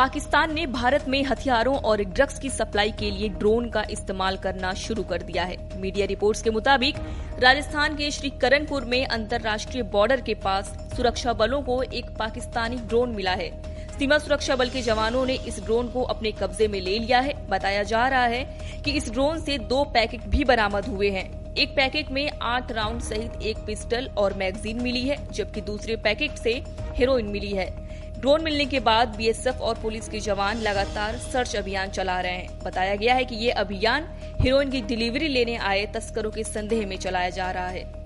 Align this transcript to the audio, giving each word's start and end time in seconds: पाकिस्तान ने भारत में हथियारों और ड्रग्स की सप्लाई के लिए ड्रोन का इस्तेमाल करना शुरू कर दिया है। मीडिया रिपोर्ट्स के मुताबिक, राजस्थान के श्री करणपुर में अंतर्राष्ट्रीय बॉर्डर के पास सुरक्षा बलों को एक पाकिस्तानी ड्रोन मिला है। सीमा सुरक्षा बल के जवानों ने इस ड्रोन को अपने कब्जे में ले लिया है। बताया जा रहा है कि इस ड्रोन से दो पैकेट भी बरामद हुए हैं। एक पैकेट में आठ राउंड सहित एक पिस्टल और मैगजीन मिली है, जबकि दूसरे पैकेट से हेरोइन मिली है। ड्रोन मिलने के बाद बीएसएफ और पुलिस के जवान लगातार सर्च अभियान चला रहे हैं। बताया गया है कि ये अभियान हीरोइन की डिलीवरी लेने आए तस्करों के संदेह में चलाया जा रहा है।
पाकिस्तान 0.00 0.54
ने 0.54 0.64
भारत 0.66 1.04
में 1.08 1.22
हथियारों 1.24 1.74
और 1.76 2.02
ड्रग्स 2.02 2.38
की 2.38 2.50
सप्लाई 2.50 2.90
के 2.90 3.10
लिए 3.10 3.28
ड्रोन 3.28 3.68
का 3.70 3.82
इस्तेमाल 3.90 4.36
करना 4.36 4.72
शुरू 4.74 5.02
कर 5.02 5.22
दिया 5.22 5.42
है। 5.44 5.56
मीडिया 5.80 6.06
रिपोर्ट्स 6.06 6.42
के 6.42 6.50
मुताबिक, 6.50 6.96
राजस्थान 7.38 7.96
के 7.96 8.10
श्री 8.10 8.30
करणपुर 8.30 8.84
में 8.84 9.04
अंतर्राष्ट्रीय 9.06 9.82
बॉर्डर 9.82 10.20
के 10.20 10.34
पास 10.34 10.72
सुरक्षा 10.96 11.32
बलों 11.32 11.60
को 11.62 11.82
एक 11.82 12.06
पाकिस्तानी 12.18 12.76
ड्रोन 12.76 13.10
मिला 13.10 13.32
है। 13.32 13.50
सीमा 13.98 14.18
सुरक्षा 14.18 14.56
बल 14.56 14.68
के 14.68 14.82
जवानों 14.82 15.26
ने 15.26 15.34
इस 15.34 15.62
ड्रोन 15.64 15.88
को 15.88 16.02
अपने 16.04 16.32
कब्जे 16.32 16.68
में 16.68 16.80
ले 16.80 16.98
लिया 16.98 17.20
है। 17.20 17.34
बताया 17.48 17.82
जा 17.82 18.06
रहा 18.08 18.24
है 18.24 18.42
कि 18.84 18.90
इस 18.90 19.10
ड्रोन 19.10 19.40
से 19.40 19.58
दो 19.58 19.84
पैकेट 19.84 20.26
भी 20.28 20.44
बरामद 20.44 20.86
हुए 20.86 21.10
हैं। 21.10 21.54
एक 21.54 21.76
पैकेट 21.76 22.10
में 22.10 22.30
आठ 22.42 22.72
राउंड 22.72 23.00
सहित 23.02 23.42
एक 23.42 23.58
पिस्टल 23.58 24.10
और 24.16 24.34
मैगजीन 24.34 24.82
मिली 24.82 25.02
है, 25.02 25.16
जबकि 25.32 25.60
दूसरे 25.60 25.96
पैकेट 25.96 26.38
से 26.38 26.62
हेरोइन 26.94 27.26
मिली 27.26 27.52
है। 27.52 27.89
ड्रोन 28.20 28.42
मिलने 28.44 28.64
के 28.66 28.80
बाद 28.80 29.08
बीएसएफ 29.08 29.60
और 29.60 29.78
पुलिस 29.82 30.08
के 30.08 30.18
जवान 30.20 30.58
लगातार 30.58 31.16
सर्च 31.18 31.54
अभियान 31.56 31.90
चला 31.90 32.20
रहे 32.20 32.32
हैं। 32.32 32.58
बताया 32.64 32.94
गया 32.94 33.14
है 33.14 33.24
कि 33.24 33.34
ये 33.34 33.50
अभियान 33.50 34.08
हीरोइन 34.40 34.70
की 34.70 34.80
डिलीवरी 34.80 35.28
लेने 35.28 35.56
आए 35.56 35.86
तस्करों 35.86 36.30
के 36.30 36.44
संदेह 36.44 36.86
में 36.86 36.96
चलाया 36.96 37.30
जा 37.30 37.50
रहा 37.50 37.68
है। 37.68 37.99